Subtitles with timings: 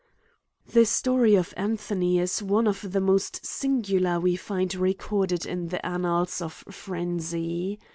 [0.63, 5.45] 185 The story of Anthony is one of the most sin« galar we find recorded
[5.45, 7.77] in the annals of Fren zy.